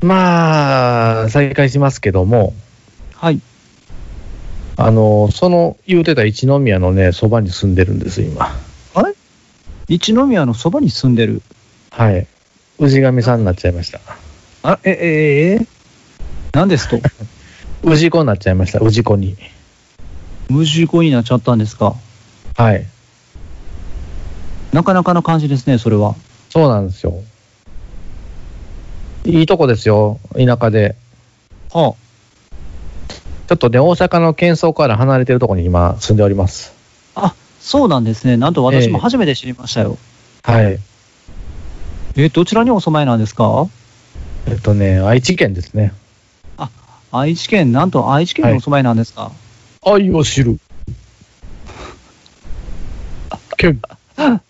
[0.01, 2.55] まあ、再開しますけども、はい。
[4.81, 8.57] あの、その言うてた一宮のね、そばに住んでるんです、今。
[9.88, 11.43] 一宮のそばに住んでる？
[11.91, 12.27] はい。
[12.79, 14.01] 氏神さんになっちゃいました。
[14.62, 15.67] あ、え、え、ええ？
[16.53, 17.01] 何ですと？
[17.83, 19.37] 氏子になっちゃいました、氏子に。
[20.49, 21.95] 無事故になっちゃったんですか？
[22.57, 22.87] はい。
[24.73, 26.14] なかなかの感じですね、それは。
[26.51, 27.21] そうなんですよ。
[29.25, 30.95] いいとこですよ、田舎で。
[31.73, 31.95] は
[33.48, 36.74] ちょっとね、大阪の喧騒から離れてるところに今住んでおります。
[37.14, 37.28] あ。
[37.28, 38.37] あ、そうなんですね。
[38.37, 39.96] なんと私もええ初めて知りましたよ。
[40.42, 40.78] はい。
[42.16, 43.66] え、どちらにお住まいなんですか？
[44.46, 45.92] えっとね、愛知県ですね。
[47.11, 49.32] 愛知県、なんと愛知県にお住まいなんですか、
[49.82, 50.61] 愛を知る。
[53.56, 53.80] 県。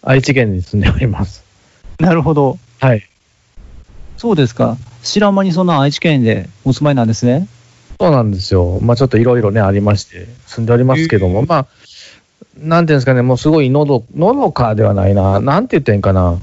[0.00, 1.44] 愛知県に住んでおります。
[1.98, 2.58] なるほど。
[2.80, 3.06] はい。
[4.16, 4.78] そうですか。
[5.04, 7.46] 知らん間にそんな愛知県でお住まいなんですね。
[8.00, 8.80] そうなんですよ。
[8.82, 11.66] まあちょっといろいろね、ありまして、住んでおりますけども、まあ、
[12.58, 15.40] なんていうんですかね、もうすごいのど、のどかではないな。
[15.40, 16.38] なんて言ってんかな。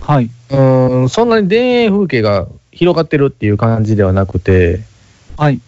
[0.00, 0.30] はい。
[0.50, 4.80] うーん、そんなに田園風景が広がってるっていう感じではなくて、
[5.36, 5.60] はい。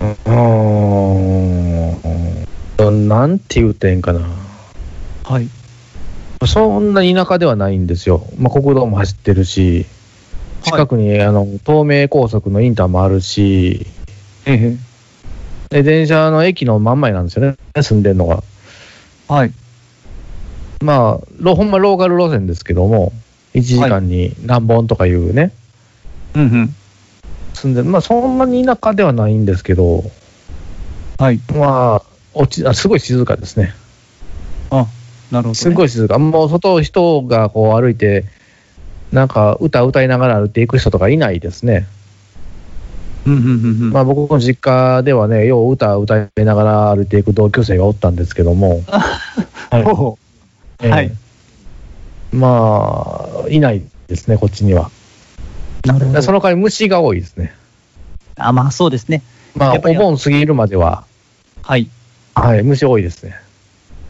[0.00, 4.20] うーん、なんて言うてんかな。
[5.24, 5.48] はい。
[6.46, 8.26] そんな田舎ではないんですよ。
[8.38, 9.86] まあ、国道も走ってるし、
[10.70, 13.86] 近くに、あの東名高速のインターもあるし、
[14.46, 14.76] え
[15.70, 15.76] え。
[15.76, 18.42] で、電車の駅の真ん前なんですよね、住んでるのが。
[19.28, 19.52] はい。
[20.80, 23.12] まあ、ロほんまローカル路線ですけども、
[23.54, 25.52] 1時間に何本とかいうね、
[26.34, 26.74] うんうん。
[27.54, 30.04] 住んでる、まあ、そんなに田舎ではないんですけど、
[31.18, 31.40] はい。
[31.54, 32.02] まあ、
[32.32, 33.74] 落ちあすごい静かですね。
[34.70, 35.54] あ、なるほど、ね。
[35.56, 36.18] すごい静か。
[36.18, 38.24] もう外、人がこう歩いて、
[39.12, 41.86] なんか歌歌いながら歩いていく人とかいないですね。
[43.26, 43.90] うんうんうんうん。
[43.90, 48.82] まあ僕の実家ではね、よう歌歌いながら歩いていく同級生がおったんですけども、
[49.70, 51.12] はいほうええはい
[52.32, 54.90] まあ、いないですね、こっちには。
[55.84, 56.22] なるほど。
[56.22, 57.54] その代わり虫が多いですね。
[58.36, 59.22] あ、まあそうですね。
[59.54, 61.04] まあ、お盆過ぎるまでは、
[61.62, 61.88] はい。
[62.34, 63.34] はい、虫多いですね。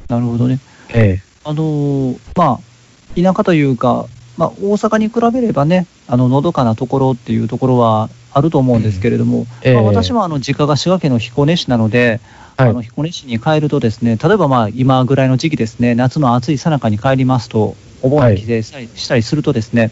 [0.09, 0.59] なるほどね。
[0.91, 4.07] えあのーまあ、田舎というか、
[4.39, 12.21] まあ、大阪に比べればね、あの、のどかなところっていうところはあると思うんですけれども、ええまあ、私もあの、実家が滋賀県の彦根市なので、
[12.57, 12.71] はい。
[12.71, 19.91] あの彦根市に帰るとですね、例えばまあ、今ぐらいの時期ですね、夏の暑い最中に帰りますと、お盆に帰省したり,、したりするとですね、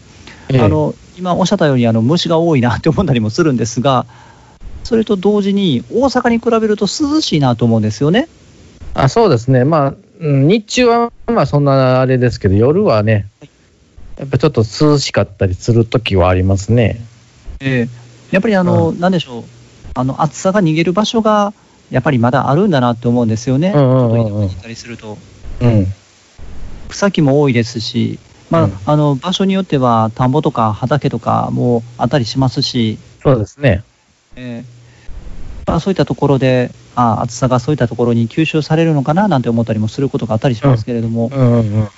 [0.49, 0.61] ええ。
[0.61, 4.05] あの、今おっしゃったように、あの、虫が多いなって思ったりもするんですが、
[4.85, 8.29] それと同時に、大阪に比べると涼しいなと思うんですよね。
[8.93, 13.27] あそうですね、まあ、うん日中はまあそんなあれですけど、夜はね、
[14.19, 16.99] やっぱちょっと涼しかったりするときはありますね。
[17.59, 19.43] ええやっぱりあの、なんでしょう、
[19.93, 21.53] あの暑さが逃げる場所が
[21.91, 25.17] やっぱりまだあるんだなって思うんですよね、うんうんうんうんちょっと田舎に行ったりすると。
[25.61, 25.87] うん。
[26.89, 33.83] 草木も多いですし、まあうんあの場所によっては田んぼとか畑とかもあったりしますし、そうですね。
[34.35, 34.77] ええ
[35.67, 41.89] まあ、そういったところで、あ暑さがそういったところに吸収されるのかななんて思ったりもすることがあったりしますけれども、うんうんうんうん。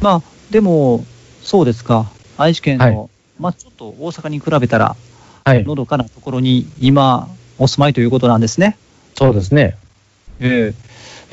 [0.00, 1.04] まあでも、
[1.42, 4.96] そうですか、愛知県の、はいまあ、ちょっと大阪に比べたら、
[5.44, 5.64] はい。
[5.64, 7.28] のどかなところに今、
[7.58, 8.76] お住まいということなんですね。
[9.14, 9.76] そうですね。
[10.40, 10.74] え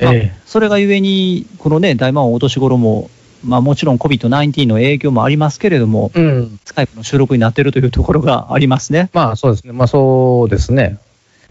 [0.00, 3.10] まあええそれがゆえに、このね、大魔王お年頃も、
[3.44, 6.60] まあ、もちろん COVID-19 の影響もありますけれども、うん。
[6.64, 9.10] スカイプの収録になっているというところがありますね。
[9.12, 9.72] まあそうですね。
[9.72, 10.98] まあそうですね。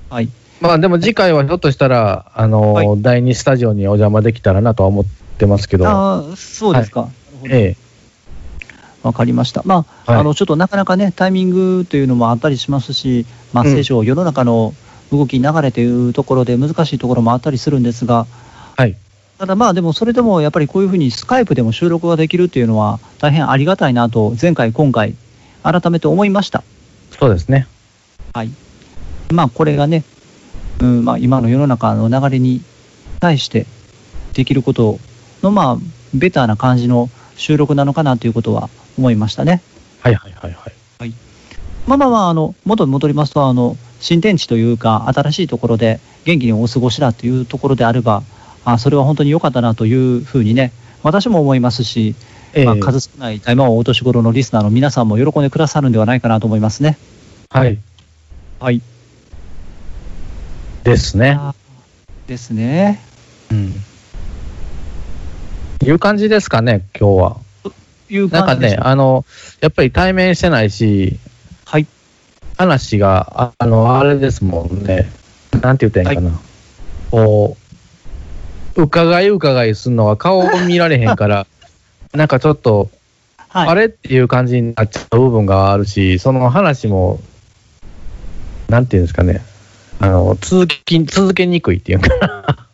[0.10, 0.30] はい。
[0.62, 5.06] まあでも次回はひょっとしたら、あの、はい第2スタジオにお邪魔できたらなとは思っ
[5.38, 7.02] てますけど、ああ、そうですか。
[7.02, 7.84] なるほどええ
[9.04, 9.62] わかりました。
[9.66, 14.74] まあ、はいあの、ちょっとなかなかね、タイミングというのもあったりしますし、まあ、うん聖書、世の中の
[15.12, 18.26] 動き、流れというところで難しいところもあったりするんですが、
[18.78, 18.96] はい。
[19.38, 25.16] ただまあでもそれでもやっぱりこういうふうにスカイプでも収録ができるっていうのは大変ありがたいなと前回今回
[25.64, 26.64] 改めて思いました。
[27.20, 27.68] そうですね。
[28.34, 28.50] はい。
[29.32, 30.04] まあこれがね、
[30.80, 32.62] うんまあ今の世の中の流れに
[33.20, 33.66] 対して
[34.34, 35.00] できること
[35.42, 35.78] のまあ
[36.14, 39.62] ベターな感じの収録なのかなということは思いましたね。
[40.02, 40.74] はいはいはいはい。
[41.88, 48.24] まあまあまああの元に戻りますとあの新天地というか新しいところで元気にお過ごしだというところであれば
[48.66, 50.72] あそれは本当に良かったなというふうにね
[51.04, 52.16] 私も思いますし、
[52.54, 56.98] ええまあ、数少ない大魔王お年頃のリスナーの皆さんも喜んでくださるんではないかなと思いますね。
[57.50, 57.78] はい。
[58.60, 58.82] はい。
[60.86, 61.32] ですね。
[61.38, 61.54] あ
[62.28, 63.02] ですね。
[63.52, 63.74] うん。
[65.84, 67.38] いう感じですかね、今日は。
[68.10, 69.26] いうなんかね、あの、
[69.62, 71.18] やっぱり対面してないし、
[71.66, 71.88] はい。
[72.58, 75.10] 話が、ああの、あれですもんね。
[75.62, 76.40] なんて言ったらいいんかな。
[77.12, 77.58] こ
[78.76, 81.48] う、伺い伺いするのが顔を見られへんから、
[82.14, 82.90] なんかちょっと、
[83.50, 87.20] はい、あれっていう感じになっちゃう部分があるし、その話も、
[88.70, 89.44] なんていうんですかね。
[90.00, 92.68] あの、続き、続けにくいっていうかな、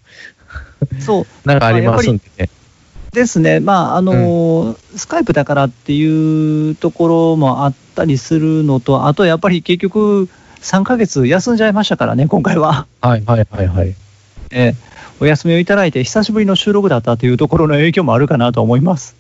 [1.00, 2.50] そう なんかありますんでね。
[3.14, 10.30] ですね、まああのスカイプだからっていうところもあったりするのと、あとやっぱり結局、
[10.62, 12.86] 3ヶ月休んじゃいましたからね、今回は。
[13.02, 13.96] はいはいはいはい。
[14.52, 14.76] えー
[15.22, 19.18] お休みをいただいて、久しぶりの収録だったというところの影響もあるかなと思います。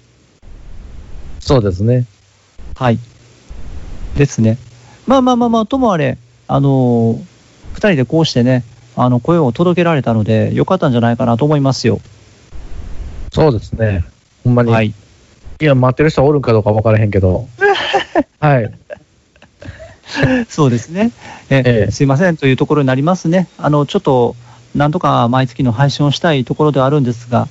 [1.41, 2.05] そうですね。
[2.75, 2.99] はい。
[4.15, 4.57] ですね。
[5.07, 7.21] まあまあまあまあ、ともあれ、あのー
[7.73, 8.63] 二人でこうしてね、
[8.95, 11.99] あの声を届けられたので、よかったんじゃないかなと思いますよ。
[13.31, 14.03] そうですね。
[14.43, 14.87] ほんまに。、はい
[15.61, 15.65] い。
[15.65, 17.47] や、待ってる人おるんかどうか分からへんけど。
[18.39, 18.71] はい。
[20.47, 21.11] そうですね。
[21.49, 23.47] えええすいませんというところになりますね。
[23.57, 24.35] あの、ちょっと、
[24.73, 27.47] なんとか毎月の配信をしたいところではあるんですが、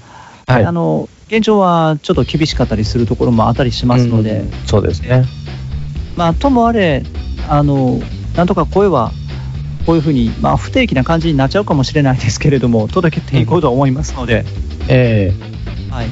[0.46, 0.64] はい。
[0.64, 5.24] あの、現状はちょっと厳しかったりするところもあったりしますので、うんそうですね。
[6.16, 7.04] まあ、ともあれ、
[7.48, 8.00] あの、
[8.34, 9.12] なんとか声は、
[9.84, 14.44] こういうふうに、まあ、不定期な感じになっちゃうかもしれないですけれども、届けていこうと思いますので、
[14.88, 15.32] え
[15.90, 16.06] はい。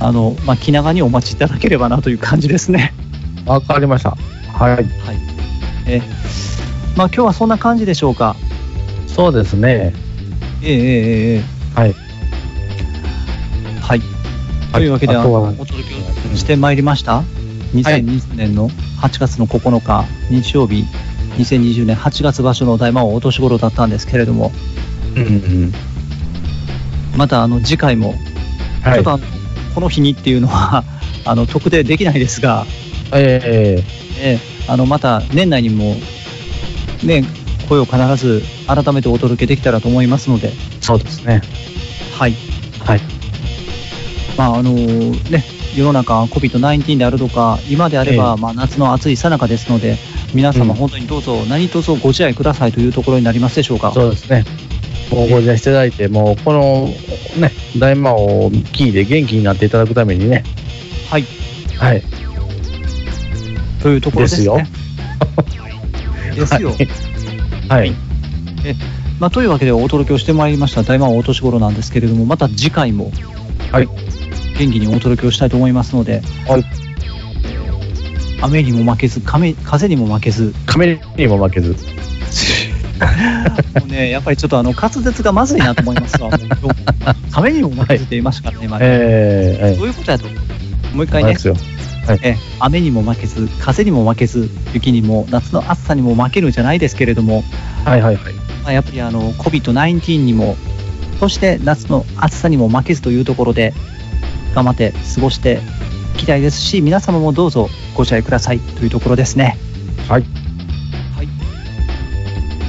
[0.00, 2.94] あの、まあ、気長にお待ちいただければなという感じですね。
[3.46, 4.16] えわかりました。
[4.52, 4.74] はい。
[4.74, 4.86] はい。
[5.86, 6.02] え、
[6.96, 8.36] まあ、今日はそんな感じでしょうか？
[9.06, 9.92] そうですね。
[10.62, 11.42] えええええ
[11.76, 11.94] えはい。
[13.80, 14.02] はい。
[14.72, 15.94] というわけで、あのお届け
[16.32, 17.22] をしてまいりました。
[17.74, 18.68] 2020年の
[19.00, 20.84] 8月の9日、日曜日、
[21.38, 24.52] 2020年8月場所の大魔王お年頃だったんですけれども、
[25.16, 25.74] うんうん。
[27.16, 28.14] またあの次回も、
[28.82, 29.12] はいちょっと。
[29.12, 29.24] あの
[29.74, 30.84] この日にっていうのは
[31.24, 32.66] あの特定できないですが、
[33.12, 33.84] え
[34.18, 35.96] ええあのまた年内にも、
[37.02, 37.24] ね、
[37.68, 41.42] 声を必ず改めてお届けできたらと思いますので、ー、そうですね。
[42.16, 42.34] はい。
[42.84, 43.00] はい。
[44.36, 45.44] まああのね、
[45.76, 49.96] 世の中 COVID-19 であるとか、今であれば、えまあ、夏の暑い最中ですので、
[50.34, 53.92] 皆様うん本当にどうぞ何卒ご自愛くださいというところになりますでしょうか。
[53.92, 54.44] そうですね。
[55.10, 56.86] ご自愛していただいて、もうこの
[57.38, 60.44] ね、大魔王を聞いて元気になっていただくためにね。
[61.08, 61.24] はい。
[61.76, 62.02] はい。
[63.82, 64.68] というところですね。
[66.34, 66.88] ですよですよ。
[67.68, 67.94] はい。
[69.18, 73.12] まあ、というわけでお届けをしてまいりました大魔王お年頃なんですけれども、また次回も、
[73.70, 73.88] はい
[74.58, 76.64] 元気にお届けをしたいと思いますので、はい
[78.42, 81.76] 雨にも負けず、風風にも負けず、カメにも負けず。
[83.80, 86.72] もうね、やっぱりちょっとあの滑舌がまずいなと思いますわ、 もう今日も
[87.32, 88.84] 雨にも負けて言いましたからね、今ね。
[88.86, 92.18] えー、えどういうことやと、もう一ー、回ねそうで、すよ。
[92.22, 97.44] え雨にも負けず、風にも負けず、雪にも、夏の暑さにも負けるじゃないですけれども、
[97.84, 98.34] はいはいはい。
[98.62, 100.56] まあ、やっぱりあの COVID-19 にも、
[101.20, 103.74] そして夏の暑さにも負けずというところで、
[104.54, 105.60] 頑張って過ごして
[106.16, 109.56] いきたいですし、皆様もどうぞご自愛くださいというところですね。
[110.08, 110.22] はい。
[110.22, 110.39] はい、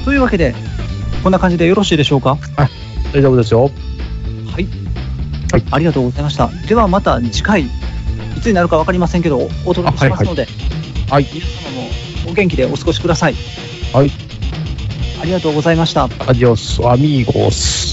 [0.04, 0.54] というわけで、
[1.22, 2.38] こんな感じでよろしいでしょうか？
[3.12, 3.70] 大丈夫ですよ。
[4.52, 4.66] はい、
[5.52, 6.48] はいありがとうございました。
[6.66, 7.68] ではまた次回、い
[8.40, 10.46] つになるか分かりませんけど、おお届けしますので、
[11.08, 11.26] はい。
[11.32, 11.88] 皆様も
[12.30, 13.34] お元気でお過ごしください。
[13.92, 14.10] はい。
[15.20, 16.04] ありがとうございました。
[16.04, 17.92] アディオス、アミーゴス。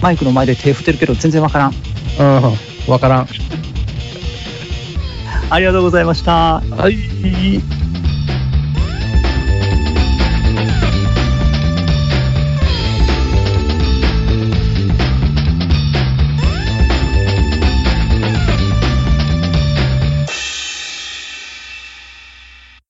[0.00, 1.74] マイクの前で手振ってるけど全然わからん。
[2.18, 3.28] うん、わからん。
[5.50, 6.60] ありがとうございました。
[6.60, 6.98] はい。